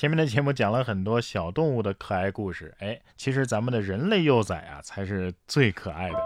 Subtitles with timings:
[0.00, 6.18] 前面的节目讲了很多小动物的可爱故事，哎，其实咱们的人类幼崽啊才是最可爱的。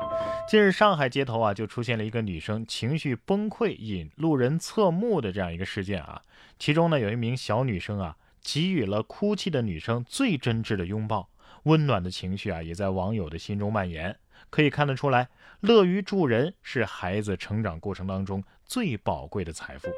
[0.48, 6.23] 近日上海街头啊就出现了一个女生情绪崩溃引路人侧目的这样一个事件啊，
[6.57, 11.29] 其中呢有一名小女生啊给予了哭泣的女生最真挚的拥抱，
[11.64, 14.16] 温暖的情绪啊也在网友的心中蔓延。
[14.50, 19.88] 可以看得出来，乐于助人是孩子成长过程当中最宝贵的财富。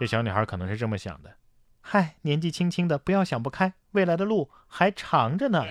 [0.00, 1.30] 这小女孩可能是这么想的。
[1.82, 5.64] 嗨，年纪轻轻的，不要想不开，未来的路还长着呢。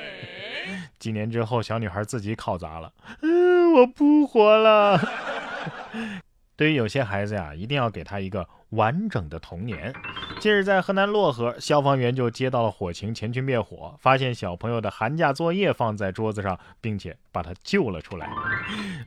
[1.00, 5.00] 几年之后，小女孩自己考砸了，嗯，我不活了。
[6.56, 9.92] 对于有些孩子呀，一定要给他一个完整的童年。
[10.40, 18.30] 近日，在河南漯河，消防员就接到了火情，前去灭火，发现小朋友的寒假作业放在桌子上，并且把他救了出来，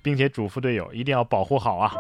[0.02, 1.92] 并且嘱咐队友一定要保护好啊。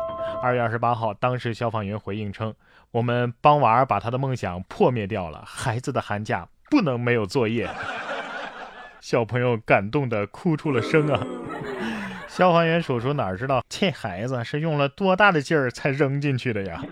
[0.44, 2.54] 二月二十八号，当时消防员回应称
[2.92, 7.66] ：“我们帮娃儿把他的梦想破灭掉了，孩子的寒假不能没有作业。
[9.00, 11.26] ”小朋友感动的哭出了声啊。
[12.28, 16.84] 消防员叔叔哪知道这孩子是用了多大的劲儿才扔进去的呀？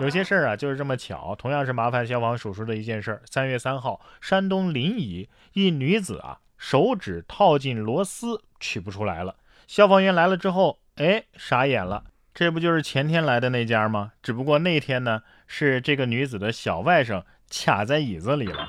[0.00, 3.22] 有些事儿啊就是这么巧，同样是麻烦消防叔叔的一件事儿。
[3.30, 9.36] 三月三号，山东临沂一女子啊手指套进螺丝取不出来了，
[9.68, 12.02] 消防员来了之后，哎傻眼了，
[12.34, 14.12] 这不就是前天来的那家吗？
[14.22, 18.66] 只不过那天呢是这个女子的小外甥卡在椅子里了。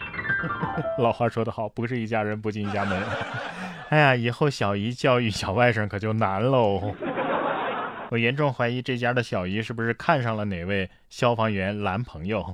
[1.00, 3.02] 老话说得好，不是一家人不进一家门。
[3.89, 6.94] 哎呀，以后小姨教育小外甥可就难喽。
[8.09, 12.53] 我严重怀疑这家的小姨是不是看上了哪位消防员男朋友。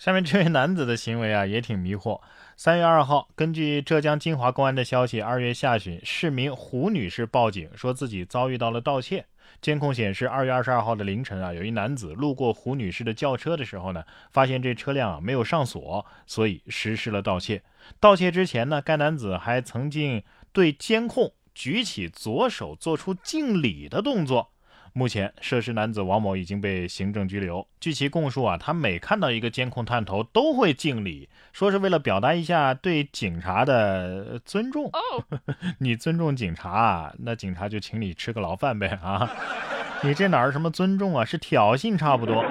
[0.00, 2.18] 下面这位男子的行为啊，也挺迷惑。
[2.56, 9.26] 三月二号，根据浙江金华公安的消息，二月下旬，市民胡女士报警说自己遭遇到了盗窃。
[9.60, 17.62] 监控显示，二月二十二号的凌晨啊，有一男子路过胡女士的轿车的时候呢，发现这车辆啊没有上锁，所以实施了盗窃。
[18.00, 24.50] 盗窃之前呢，该男子还曾经对监控举起左手做出敬礼的动作。
[24.92, 27.66] 目前，涉事男子王某已经被行政拘留。
[27.78, 34.90] 据其供述啊，他每看到一个监控探头都会敬礼，说是为了表达一下对警察的尊重。
[35.78, 39.30] 你尊重警察，那警察就请你吃个牢饭呗啊！
[40.02, 41.24] 你这哪是什么尊重啊？
[41.24, 42.44] 是挑衅差不多。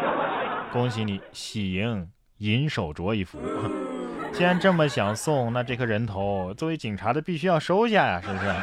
[0.72, 3.40] 恭喜你喜迎银手镯一副。
[4.32, 8.54] 既然这么想送，那这颗人头作为警察的必须要收下呀，是不是？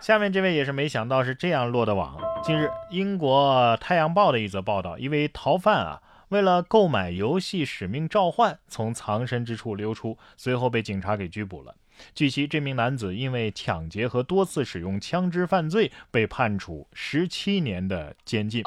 [0.00, 2.18] 下面这位也是没想到是这样落的网。
[2.44, 11.76] 近日，英国《太阳报》的一则报道，一位逃犯啊，为了购买游戏《使命召唤》，从藏身之处溜出，随后被警察给拘捕了。
[12.16, 18.64] 据悉，这名男子因为抢劫和多次使用枪支犯罪，被判处十七年的监禁。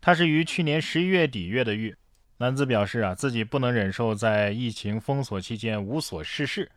[0.00, 1.94] 他是于去年十一月底越的狱。
[2.38, 6.68] 男子表示啊，自己不能忍受在疫情封锁期间无所事事。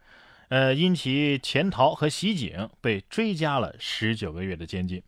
[0.50, 5.02] 呃，因其潜逃和袭警，被追加了十九个月的监禁。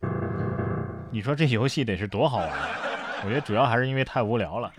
[1.10, 2.50] 你说这游戏得是多好玩？
[3.24, 4.72] 我觉得主要还是因为太无聊了。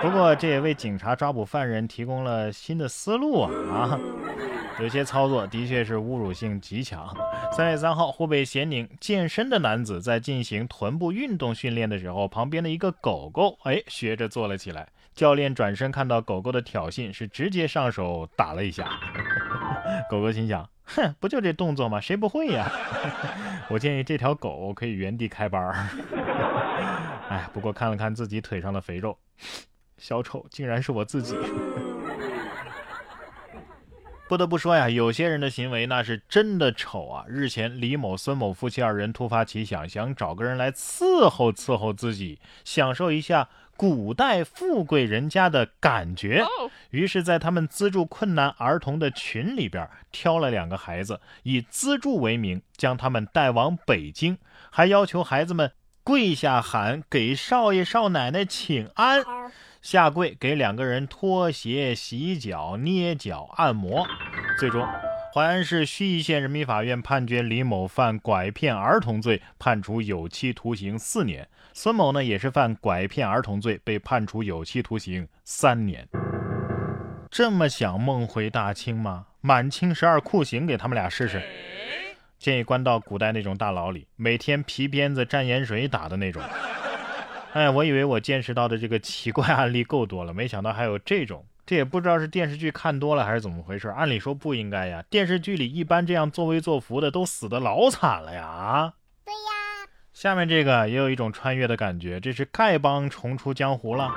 [0.00, 3.98] 不过这也为警察抓捕犯人提供了新的思路啊！
[4.78, 7.12] 有些操作的确是侮辱性极强。
[7.50, 14.86] 三月三号，湖北咸宁健身的男子在进行臀部运动训练的时候，旁边的一个狗狗哎学着做了起来。
[15.14, 18.88] 教练转身看到狗狗的挑衅，是直接上手打了一下。
[20.08, 22.00] 狗狗心想：哼，不就这动作吗？
[22.00, 22.70] 谁不会呀？
[23.68, 25.88] 我建议这条狗可以原地开班儿。
[27.28, 29.18] 哎，不过看了看自己腿上的肥肉，
[29.98, 31.36] 小丑竟然是我自己。
[34.28, 37.24] 不得不说呀，有些人的行为那是真的丑啊！
[37.26, 43.48] 日前，李某、孙某夫妻二人突发奇想，想找个人来伺候伺候自己，享受一下。
[43.78, 46.44] 古代富贵人家的感觉，
[46.90, 54.36] 于是，在他们资助困难儿童的群里边，挑了两个孩子，以资助为名，将他们带往北京，
[54.70, 55.70] 还要求孩子们
[56.02, 59.22] 跪下喊给少爷少奶奶请安，
[59.80, 64.04] 下跪给两个人脱鞋、洗脚、捏脚、按摩，
[64.58, 64.84] 最终。
[65.38, 76.08] 淮安市盱眙县人民法院判决李某犯拐骗儿童罪，判处有期徒刑四年；孙某呢，也是犯拐骗儿童罪，被判处有期徒刑三年。
[77.30, 79.26] 这么想梦回大清吗？
[79.40, 81.40] 满清十二酷刑给他们俩试试。
[82.40, 86.42] 建议关到古代那种大牢里，每天皮鞭子蘸盐水打的那种。
[87.54, 91.46] 哎，我以为我见识到的这个奇怪案例够多了，没想到还有这种。
[91.68, 93.88] 这也不知道是电视剧看多了还是怎么回事。
[93.88, 98.94] 按理说不应该呀，电视剧里一般这样作威作福的都死的老惨了呀啊！
[99.22, 99.90] 对呀。
[100.14, 104.10] 下面这个也有一种穿越的感觉，这是丐帮重出江湖了。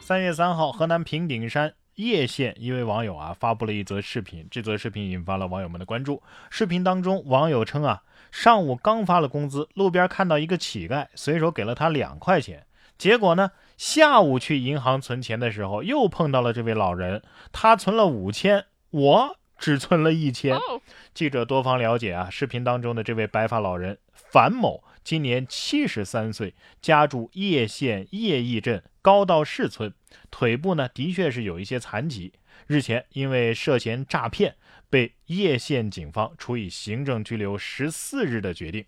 [0.00, 6.22] 三月三号，河南平顶山叶县一位网友啊发布了一则视频，这则视频引发了网友们的关注。
[6.50, 12.66] 视频当中，网友称啊，上午刚发了工资，路边看到一个乞丐，随手给了他两块钱。
[12.98, 19.38] 结果呢，下午去银行存钱的时候，又碰到了这位老人，他存了五千，我。
[19.60, 20.56] 只存了一千。
[21.12, 29.92] 记者多方了解啊，视频当中的这位白发老人樊某，今年七十三岁，家住叶县叶义镇高道市村，
[30.30, 32.32] 腿部呢的确是有一些残疾。
[32.68, 34.54] 日前因为涉嫌诈骗，
[34.88, 38.84] 被叶县警方处以行政拘留十四日的决定。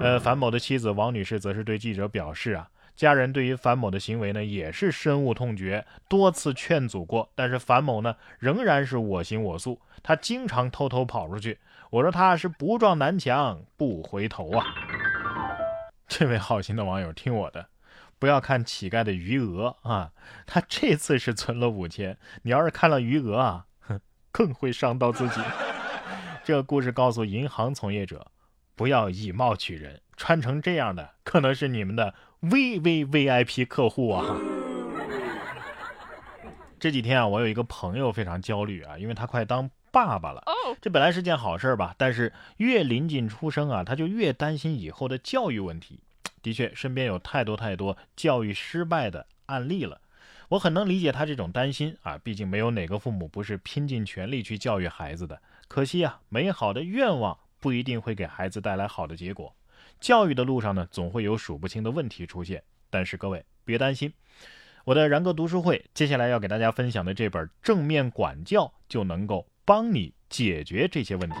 [0.00, 2.68] 呃，樊某的妻子王女士则是对记者表示啊。
[2.96, 11.58] 家人对于樊某的行为呢，也是深恶痛绝，多次劝阻过，但是樊某呢，仍然是我行我素，他经常偷偷跑出去。
[11.90, 14.64] 我说他是不撞南墙不回头啊！
[16.06, 17.66] 这位好心的网友，听我的，
[18.18, 20.12] 不要看乞丐的余额啊，
[20.46, 24.00] 他这次是存了五千，你要是看了余额啊，哼，
[24.30, 25.40] 更会伤到自己。
[26.44, 28.26] 这个故事告诉银行从业者，
[28.74, 32.14] 不要以貌取人，穿成这样的可能是你们的。
[32.46, 34.36] V V V I P 客户啊！
[36.78, 40.44] 这几天啊，我有一个朋友非常焦虑啊，因为他快当爸爸了。
[40.82, 46.00] 这本来是件好事吧，但是越临近出生啊，他就越担心以后的教育问题。
[46.42, 50.02] 的确，身边有太多太多教育失败的案例了。
[50.50, 55.40] 我很能理解他这种担心啊，毕竟没有哪个父母不是拼尽全力去教育孩子的。
[55.66, 59.56] 可惜啊，美好的愿望不一定会给孩子带来好的结果。
[59.98, 62.62] 教育的路上呢，总会有数不清的问题出现。
[62.90, 64.12] 但是各位别担心，
[64.84, 71.36] 我的然哥读书会接下来要给大家分享的这本《正面管教》就能够帮你解决这些问题。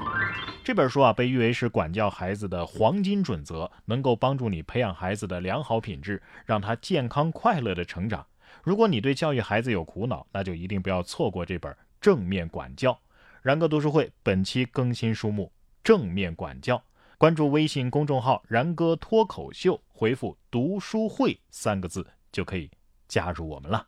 [0.64, 8.26] 这本书啊，被誉为是管教孩子的黄金准则，能够帮助你培养孩子的良好品质，让他健康快乐的成长。
[8.62, 12.92] 如果你对教育孩子有苦恼，那就一定不要错过这本《正面管教》。
[13.42, 15.52] 然哥读书会本期更新书目
[15.84, 16.78] 《正面管教》。
[17.18, 22.70] 关注微信公众号“然哥脱口秀”，回复“读书会”三个字就可以
[23.06, 23.86] 加入我们了。